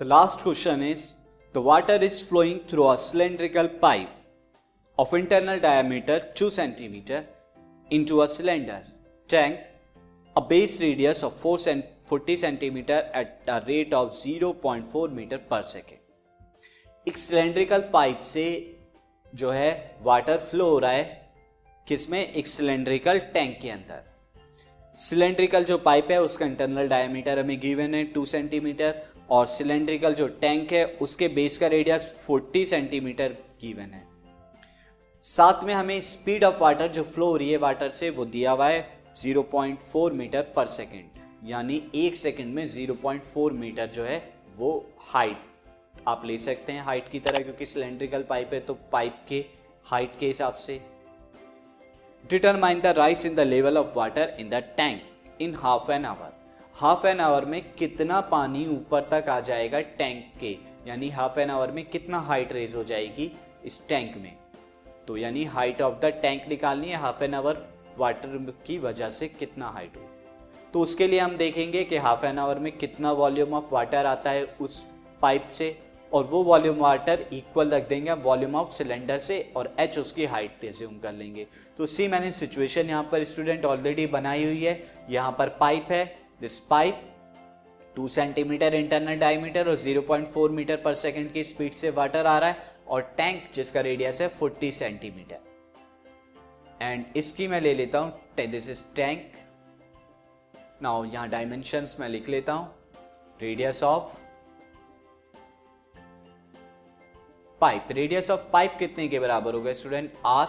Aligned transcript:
The 0.00 0.04
last 0.04 0.40
question 0.40 0.82
is 0.82 1.14
the 1.54 1.62
water 1.62 1.94
is 1.94 2.20
flowing 2.20 2.60
through 2.68 2.88
a 2.90 2.98
cylindrical 2.98 3.66
pipe 3.66 4.10
of 4.98 5.14
internal 5.14 5.58
diameter 5.58 6.18
2 6.34 6.48
cm 6.48 7.24
into 7.90 8.20
a 8.20 8.28
cylinder 8.28 8.82
tank 9.28 9.60
a 10.36 10.42
base 10.42 10.82
radius 10.82 11.22
of 11.22 11.32
4 11.36 11.56
cm 11.58 11.82
40 12.04 12.36
cm 12.36 12.90
at 12.90 13.40
a 13.48 13.62
rate 13.66 13.94
of 13.94 14.10
0.4 14.10 15.12
meter 15.12 15.38
per 15.38 15.62
second. 15.62 15.98
एक 17.06 17.18
cylindrical 17.18 17.88
pipe 17.92 18.20
से 18.34 18.46
जो 19.32 19.50
है 19.50 19.72
water 20.02 20.38
flow 20.50 20.70
हो 20.70 20.78
रहा 20.78 20.90
है 20.90 21.04
किसमें 21.86 22.20
एक 22.20 22.46
cylindrical 22.46 23.18
tank 23.34 23.58
के 23.62 23.70
अंदर 23.70 24.02
सिलेंड्रिकल 24.98 25.64
जो 25.64 25.78
पाइप 25.90 26.10
है 26.10 26.22
उसका 26.22 26.46
इंटरनल 26.46 26.88
डायमीटर 26.88 27.38
हमें 27.38 27.58
गिवन 27.60 27.94
है 27.94 28.04
टू 28.14 28.24
सेंटीमीटर 28.24 29.02
और 29.30 29.46
सिलेंड्रिकल 29.46 30.14
जो 30.14 30.26
टैंक 30.40 30.72
है, 30.72 30.84
उसके 30.86 31.28
बेस 31.28 31.56
का 31.58 31.66
रेडियस 31.66 32.10
40 32.26 32.64
सेंटीमीटर 32.64 33.36
गिवन 33.60 33.90
है। 33.92 34.04
साथ 35.24 35.64
में 35.64 35.72
हमें 35.74 36.00
स्पीड 36.00 36.44
ऑफ़ 36.44 36.60
वाटर 36.60 36.88
जो 36.88 37.02
फ्लो 37.04 37.26
हो 37.26 37.36
रही 37.36 37.50
है 37.50 37.58
वाटर 37.58 37.90
से, 37.90 38.10
वो 38.10 38.24
दिया 38.26 38.52
हुआ 38.52 38.68
है 38.68 38.88
0.4 39.16 40.12
मीटर 40.12 40.42
पर 40.56 40.66
सेकेंड 40.68 41.48
यानी 41.48 41.82
एक 41.94 42.16
सेकेंड 42.16 42.54
में 42.54 42.64
0.4 42.66 43.50
मीटर 43.52 43.86
जो 43.86 44.04
है, 44.04 44.22
वो 44.56 44.84
हाइट 45.06 46.04
आप 46.08 46.22
ले 46.26 46.38
सकते 46.38 46.72
हैं 46.72 46.84
हाइट 46.84 47.08
की 47.08 47.20
तरह, 47.20 47.42
क्योंकि 47.42 47.66
सिलेंड्रिकल 47.66 48.22
पाइप 48.22 48.54
है 48.54 48.60
तो 48.60 48.74
पाइप 48.92 49.16
के 49.28 49.44
हाइट 49.84 50.18
के 50.20 50.26
हिसाब 50.26 50.54
से। 50.56 50.80
Determine 52.24 52.80
the 52.80 52.86
rise 52.96 53.26
in 53.26 53.34
the 53.34 53.40
level 53.40 53.78
of 53.78 53.98
water 53.98 54.36
in 54.40 54.48
the 54.48 54.62
tank 54.76 55.02
in 55.40 55.54
half 55.54 55.92
an 55.92 56.04
hour 56.04 56.32
half 56.76 57.06
an 57.06 57.20
hour 57.20 57.44
में 57.44 57.60
कितना 57.74 58.20
पानी 58.20 58.66
ऊपर 58.68 59.00
तक 59.02 59.28
आ 59.28 59.38
जाएगा 59.40 59.80
टैंक 59.98 60.24
के? 60.40 60.50
यानी 60.86 61.08
हाफ़ 61.10 61.38
एन 61.40 61.50
आवर 61.50 61.70
में 61.70 61.84
कितना 61.84 62.18
हाइट 62.18 62.52
रेज 62.52 62.74
हो 62.74 62.82
जाएगी 62.84 63.30
इस 63.64 63.80
टैंक 63.88 64.16
में? 64.16 64.36
तो 65.08 65.16
यानी 65.16 65.44
हाइट 65.44 65.80
ऑफ़ 65.82 65.94
द 66.00 66.12
टैंक 66.22 66.48
निकालनी 66.48 66.88
है, 66.88 66.96
हाफ़ 66.96 67.24
एन 67.24 67.34
आवर 67.34 67.64
वाटर 67.98 68.52
की 68.66 68.76
वजह 68.78 69.10
से 69.10 69.28
कितना 69.28 69.68
हाइट 69.68 69.96
हो। 69.96 70.02
तो 70.72 70.80
उसके 70.80 71.06
लिए 71.06 71.20
हम 71.20 71.36
देखेंगे 71.36 71.84
कि 71.84 71.96
हाफ़ 71.96 72.26
एन 72.26 72.38
आवर 72.38 72.58
में 72.58 72.70
कितना 72.72 73.12
वॉल्यूम 73.12 73.54
ऑफ़ 73.54 73.72
वाटर 73.74 74.06
आता 74.06 74.30
है 74.30 74.44
उस 74.60 74.84
पाइप 75.22 75.48
से, 75.48 75.76
और 76.12 76.24
वो 76.24 76.42
वॉल्यूम 76.42 76.76
वाटर 76.76 77.24
इक्वल 77.32 77.70
रख 77.70 77.88
देंगे 77.88 78.12
वॉल्यूम 78.12 78.54
ऑफ़ 78.54 78.72
सिलेंडर 78.72 79.18
से, 79.18 79.40
और 79.56 79.74
एच 79.80 79.98
उसकी 79.98 80.24
हाइट 80.26 80.64
रिज्यूम 80.64 80.98
कर 80.98 81.12
लेंगे। 81.12 81.46
तो 81.78 81.86
सी 81.86 82.08
मैंने 82.08 82.32
सिचुएशन 82.32 82.88
यहाँ 82.88 83.08
पर 83.12 83.24
स्टूडेंट 83.24 83.64
ऑलरेडी 83.64 84.06
बनाई 84.08 84.44
हुई 84.44 84.64
है। 84.64 84.82
यहाँ 85.10 85.34
पर 85.38 85.56
पाइप 85.60 85.90
है 85.90 86.04
this 86.40 86.58
pipe 86.60 87.02
two 87.96 88.06
centimetre 88.08 88.74
internal 88.74 89.18
diameter 89.18 89.68
और 89.68 89.76
0.4 89.78 90.50
मीटर 90.50 90.76
पर 90.76 90.94
सेकंड 90.94 91.32
की 91.32 91.44
स्पीड 91.44 91.72
से 91.72 91.90
वाटर 91.92 92.26
आ 92.26 92.38
रहा 92.38 92.50
है 92.50 92.74
और 92.88 93.00
टैंक 93.16 93.42
जिसका 93.54 93.80
रेडियस 93.80 94.20
है 94.20 94.30
40 94.38 94.72
सेंटीमीटर 94.72 95.38
एंड 96.82 97.04
इसकी 97.16 97.48
मैं 97.48 97.60
ले 97.60 97.74
लेता 97.74 97.98
हूँ 97.98 98.44
दिस 98.50 98.68
इज़ 98.68 98.82
टैंक 98.96 99.32
नाउ 100.82 101.04
यहाँ 101.04 101.28
डायमेंशंस 101.28 101.96
मैं 102.00 102.08
लिख 102.08 102.28
लेता 102.28 102.52
हूँ 102.52 102.74
radius 103.42 103.82
of 103.82 104.14
pipe 107.60 107.88
radius 107.90 108.30
of 108.30 108.40
pipe 108.52 108.76
कितने 108.78 109.08
के 109.08 109.18
बराबर 109.18 109.54
होगा 109.54 109.72
student 109.72 110.12
R 110.26 110.46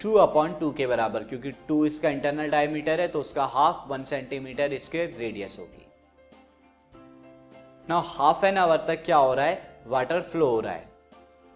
two 0.00 0.12
upon 0.14 0.52
two 0.54 0.70
के 0.72 0.86
बराबर, 0.86 1.22
क्योंकि 1.22 1.50
टू 1.68 1.84
इसका 1.86 2.10
इंटरनल 2.10 2.50
डायमीटर 2.50 3.00
है 3.00 3.06
तो 3.08 3.20
उसका 3.20 3.44
हाफ़ 3.46 3.88
वन 3.88 4.04
सेंटीमीटर 4.04 4.72
इसके 4.72 5.04
रेडियस 5.08 5.58
होगी। 5.58 5.86
ना 7.88 7.98
हाफ़ 8.06 8.44
एन 8.46 8.58
आवर 8.58 8.84
तक 8.88 9.02
क्या 9.04 9.16
हो 9.16 9.34
रहा 9.34 9.46
है? 9.46 9.82
वाटर 9.86 10.20
फ्लो 10.22 10.46
हो 10.46 10.60
रहा 10.60 10.72
है। 10.72 10.88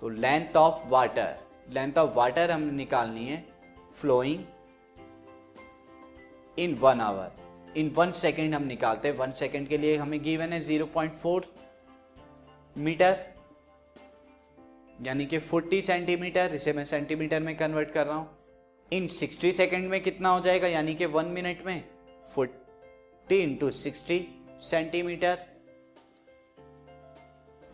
तो 0.02 0.08
length 0.08 0.56
of 0.56 0.88
water 0.88 1.36
length 1.70 1.98
of 1.98 2.14
water 2.14 2.50
हम 2.50 2.62
निकालनी 2.74 3.24
है 3.26 3.44
flowing 3.92 4.44
in 6.56 6.74
one 6.80 7.00
hour 7.00 7.76
in 7.76 7.90
one 7.96 8.10
second 8.14 8.54
हम 8.54 8.62
निकालते 8.64 9.08
हैं। 9.08 9.16
वन 9.16 9.32
सेकेंड 9.34 9.68
के 9.68 9.78
लिए 9.78 9.96
हमें 9.96 10.22
गिवन 10.24 10.52
है 10.52 10.60
ज़ीरो 10.60 10.86
पॉइंट 10.86 11.12
फोर 11.14 11.52
मीटर 12.76 13.16
यानी 15.02 15.26
कि 15.26 15.40
40 15.40 15.82
सेंटीमीटर, 15.82 16.54
इसे 16.54 16.72
मैं 16.72 16.84
सेंटीमीटर 16.84 17.40
में 17.40 17.56
कन्वर्ट 17.56 17.90
कर 17.90 18.06
रहा 18.06 18.16
हूँ। 18.16 18.38
इन 18.92 19.08
60 19.08 19.52
सेकेंड 19.52 19.88
में 19.88 20.00
कितना 20.00 20.28
हो 20.28 20.40
जाएगा? 20.40 20.66
यानी 20.66 20.94
कि 20.94 21.06
वन 21.06 21.24
मिनट 21.24 21.66
में 21.66 21.84
40 22.36 23.32
इंटू 23.32 23.70
सिक्सटी 23.70 24.28
सेंटीमीटर। 24.60 25.38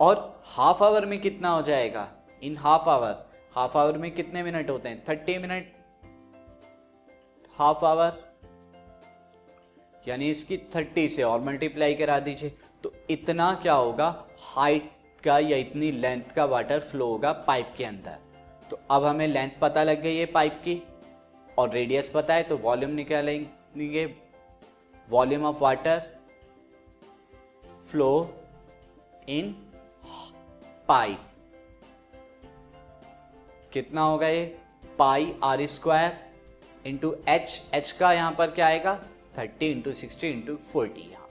और 0.00 0.42
हाफ़ 0.44 0.84
आवर 0.84 1.06
में 1.06 1.20
कितना 1.20 1.48
हो 1.48 1.62
जाएगा? 1.62 2.12
In 2.42 2.56
half 2.56 2.88
hour. 2.88 3.26
Half 3.54 3.78
hour 3.78 3.98
में 3.98 4.10
कितने 4.10 4.42
मिनट 4.42 4.70
होते 4.70 4.88
हैं? 4.88 5.04
Thirty 5.08 5.38
minute. 5.38 5.72
Half 7.58 7.84
hour. 7.84 8.34
यानी 10.08 10.30
इसकी 10.30 10.56
थर्टी 10.56 11.08
से 11.08 11.22
और 11.22 11.40
मल्टीप्लाई 11.40 11.94
करा 11.94 12.18
दीजिए। 12.18 12.58
तो 12.82 12.94
इतना 13.10 13.54
क्या 13.54 13.74
होगा? 13.74 14.26
हाइट 14.40 14.93
का 15.24 15.38
या 15.40 15.56
इतनी 15.56 15.90
लेंथ 15.92 16.32
का 16.36 16.44
वाटर 16.46 16.80
फ्लो 16.80 17.06
होगा 17.06 17.32
पाइप 17.46 17.74
के 17.76 17.84
अंदर। 17.84 18.18
तो 18.70 18.78
अब 18.90 19.04
हमें 19.04 19.26
लेंथ 19.28 19.50
पता 19.60 19.82
लग 19.84 20.02
गई 20.02 20.16
है 20.16 20.26
पाइप 20.28 20.60
की, 20.64 20.82
और 21.58 21.70
रेडियस 21.70 22.08
पता 22.08 22.34
है 22.34 22.42
तो 22.42 22.56
वॉल्यूम 22.58 22.90
निकालेंगे। 22.92 24.04
Volume 25.08 25.44
of 25.44 25.62
water 25.62 26.02
flow 27.90 28.10
in 29.28 29.54
pipe 30.88 31.30
कितना 33.72 34.02
होगा 34.02 34.28
ये? 34.28 34.44
Pi 34.98 35.34
R 35.44 35.66
square 35.68 36.16
into 36.84 37.14
H 37.28 37.62
H 37.74 37.90
का 37.92 38.12
यहाँ 38.12 38.32
पर 38.38 38.50
क्या 38.50 38.66
आएगा? 38.66 38.94
Thirty 39.38 39.70
into 39.70 39.92
sixty 39.94 40.28
into 40.28 40.56
forty 40.64 41.00
यहाँ 41.02 41.23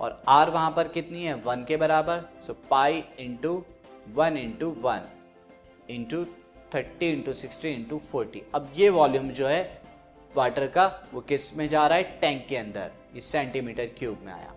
और 0.00 0.22
आर 0.28 0.50
वहाँ 0.50 0.70
पर 0.70 0.88
कितनी 0.88 1.24
है? 1.24 1.34
वन 1.34 1.64
के 1.64 1.76
बराबर। 1.76 2.22
So 2.46 2.52
pi 2.70 3.02
into 3.18 3.64
one 4.14 4.36
into 4.36 4.70
one 4.80 5.08
into 5.90 6.24
thirty 6.74 7.10
into 7.12 7.32
sixty 7.32 7.70
into 7.70 7.98
forty 7.98 8.42
अब 8.54 8.72
ये 8.76 8.88
वॉल्यूम 8.88 9.28
जो 9.30 9.46
है 9.46 9.62
वाटर 10.34 10.66
का 10.66 10.86
वो 11.12 11.20
किसमें 11.20 11.68
जा 11.68 11.86
रहा 11.86 11.98
है? 11.98 12.18
टैंक 12.20 12.46
के 12.48 12.56
अंदर। 12.56 12.90
ये 13.14 13.20
सेंटीमीटर 13.20 13.86
क्यूब 13.98 14.18
में 14.24 14.32
आया। 14.32 14.54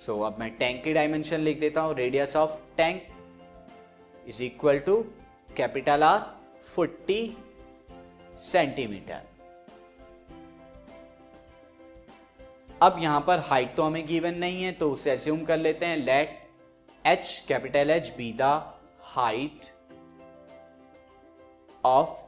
सो 0.00 0.16
so, 0.16 0.26
अब 0.26 0.38
मैं 0.38 0.50
टैंक 0.56 0.82
की 0.84 0.92
डायमेंशन 0.92 1.40
लिख 1.40 1.60
देता 1.60 1.80
हूँ। 1.80 1.94
Radius 1.94 2.36
of 2.36 2.60
tank 2.76 3.02
is 4.28 4.42
equal 4.42 4.78
to 4.78 4.96
capital 5.56 6.02
R 6.02 6.20
forty 6.64 7.36
centimetre 8.34 9.22
अब 12.82 12.96
यहाँ 12.98 13.20
पर 13.20 13.38
हाइट 13.38 13.74
तो 13.76 13.82
हमें 13.82 14.06
गिवन 14.06 14.34
नहीं 14.34 14.62
है 14.62 14.72
तो 14.72 14.90
उसे 14.90 15.12
एज्यूम 15.12 15.44
कर 15.44 15.56
लेते 15.58 15.86
हैं 15.86 15.96
let 15.96 16.38
H 17.04 17.44
capital 17.48 17.90
H 17.90 18.12
be 18.16 18.32
the 18.40 18.42
height 19.06 19.66
of 21.84 22.22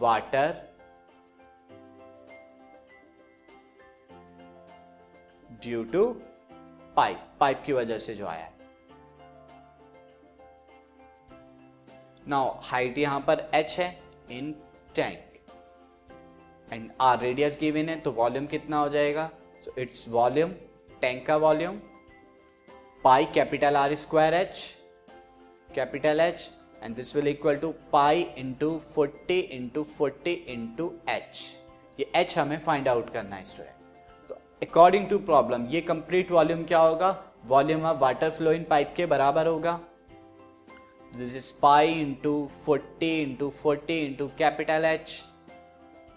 water 0.00 0.54
due 5.62 5.82
to 5.84 6.04
pipe 6.96 7.26
pipe 7.40 7.62
की 7.66 7.72
वजह 7.72 7.98
से 7.98 8.14
जो 8.14 8.26
आया 8.26 8.44
है। 8.44 8.52
नाउ 12.28 12.54
हाइट 12.62 12.98
यहाँ 12.98 13.20
पर 13.20 13.48
एच 13.54 13.78
है 13.78 13.90
in 14.30 14.54
tank 14.94 16.72
and 16.72 16.90
R 17.00 17.20
radius 17.20 17.58
given 17.60 17.88
है 17.88 18.00
तो 18.00 18.12
वॉल्यूम 18.12 18.46
कितना 18.46 18.78
हो 18.78 18.88
जाएगा? 18.88 19.30
So, 19.60 19.72
its 19.76 20.04
volume 20.16 20.52
tank 21.02 21.26
का 21.26 21.38
volume, 21.40 21.76
pi 23.04 23.24
capital 23.36 23.76
R 23.76 23.96
square 23.96 24.34
H, 24.34 24.60
capital 25.74 26.20
H, 26.20 26.48
and 26.82 26.96
this 26.96 27.14
will 27.14 27.28
equal 27.28 27.58
to 27.58 27.74
pi 27.92 28.14
into 28.36 28.68
40 28.92 29.40
into 29.58 29.84
40 29.96 30.34
into 30.54 30.86
H. 31.08 31.42
ये 32.00 32.10
H 32.16 32.36
हमें 32.38 32.58
find 32.66 32.88
out 32.88 33.12
करना 33.12 33.36
है 33.36 33.44
स्टूडेंट 33.44 34.28
तो 34.28 34.34
अकॉर्डिंग 34.66 35.08
टू 35.08 35.18
प्रॉब्लम 35.18 35.66
ये 35.70 35.80
कंप्लीट 35.80 36.30
वॉल्यूम 36.30 36.64
क्या 36.64 36.78
होगा? 36.78 37.10
Volume 37.46 37.82
of 37.86 37.98
water 37.98 38.30
flow 38.30 38.52
in 38.52 38.64
pipe 38.70 38.94
के 38.96 39.06
बराबर 39.06 39.46
होगा। 39.46 39.78
This 41.16 41.34
is 41.36 41.52
pi 41.62 41.92
into 42.00 42.32
forty 42.64 43.10
into 43.22 43.50
forty 43.50 43.98
into 44.06 44.26
capital 44.38 44.84
H 44.84 45.20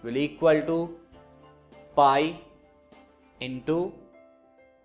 will 0.04 0.16
equal 0.16 0.60
to 0.60 0.84
pi 1.96 2.34
into 3.44 3.76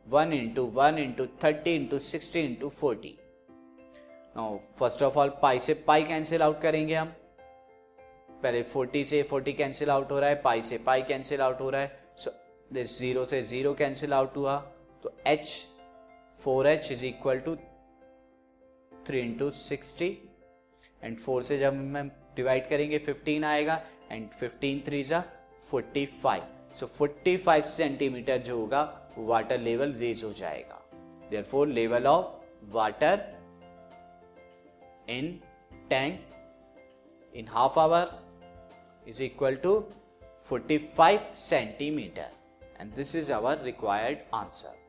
one 0.05 0.33
into 0.33 0.65
one 0.75 0.97
into 0.99 1.25
thirty 1.43 1.75
into 1.75 1.99
sixty 2.05 2.39
into 2.41 2.69
forty 2.71 3.17
first 4.79 5.03
of 5.03 5.17
all 5.19 5.29
pi 5.41 5.59
से 5.59 5.73
pi 5.87 6.03
cancel 6.03 6.41
out 6.41 6.61
करेंगे 6.61 6.95
हम। 6.95 7.13
पहले 8.43 8.63
40 8.65 9.03
से 9.05 9.21
40 9.31 9.53
cancel 9.57 9.89
out 9.89 10.11
हो 10.11 10.19
रहा 10.19 10.29
है 10.29 10.41
पाई 10.41 10.61
से 10.63 10.77
pi 10.85 11.01
cancel 11.01 11.41
out 11.41 11.61
हो 11.61 11.69
रहा 11.69 11.81
है। 11.81 11.99
सो 12.17 12.31
दिस 12.73 12.97
ज़ीरो 12.99 13.25
से 13.25 13.41
ज़ीरो 13.43 13.73
कैंसिल 13.73 14.13
आउट 14.13 14.37
हुआ। 14.37 14.57
तो 15.03 15.13
h 15.27 15.55
four 16.39 16.67
H 16.67 16.91
is 16.91 17.05
equal 17.05 17.39
to 17.39 17.55
three 19.07 19.19
into 19.19 19.49
sixty 19.59 20.07
and 21.01 21.17
four 21.19 21.43
से 21.43 21.57
जब 21.59 21.73
हम 21.73 22.09
डिवाइड 22.35 22.69
करेंगे 22.69 22.97
फिफ्टीन 22.99 23.43
आएगा। 23.45 23.81
एंड 24.11 24.29
फिफ्टीन 24.29 24.83
थ्री 24.87 25.03
जा 25.03 25.23
forty 25.69 26.05
five 26.23 26.43
so 26.73 26.85
forty 26.85 27.35
five 27.37 27.63
centimetre 27.63 28.37
जो 28.37 28.59
होगा 28.59 28.81
वाटर 29.17 29.59
लेवल 29.59 29.93
रेज 29.93 30.23
हो 30.23 30.31
जाएगा 30.33 30.81
therefore 31.43 31.67
level 31.67 32.07
of 32.07 32.25
water 32.73 33.23
in 35.09 35.39
tank 35.89 36.19
in 37.33 37.47
half 37.47 37.79
hour 37.79 38.19
is 39.07 39.23
equal 39.23 39.55
to 39.55 39.79
45 40.49 41.35
centimetre 41.35 42.31
and 42.79 42.93
this 42.93 43.15
is 43.15 43.33
our 43.33 43.61
required 43.63 44.17
answer. 44.33 44.88